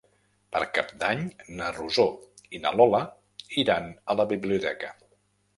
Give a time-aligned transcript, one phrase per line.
[0.53, 1.21] Per Cap d'Any
[1.59, 2.05] na Rosó
[2.59, 3.03] i na Lola
[3.65, 4.91] iran a la biblioteca.